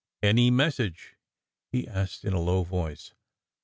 [0.23, 1.13] "Any message?"
[1.71, 3.13] he asked in a low voice.